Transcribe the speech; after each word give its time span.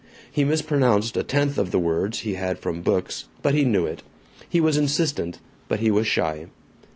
He 0.31 0.43
mispronounced 0.43 1.15
a 1.15 1.21
tenth 1.21 1.59
of 1.59 1.69
the 1.69 1.77
words 1.77 2.21
he 2.21 2.33
had 2.33 2.57
from 2.57 2.81
books, 2.81 3.25
but 3.43 3.53
he 3.53 3.63
knew 3.63 3.85
it. 3.85 4.01
He 4.49 4.59
was 4.59 4.75
insistent, 4.75 5.37
but 5.67 5.79
he 5.79 5.91
was 5.91 6.07
shy. 6.07 6.47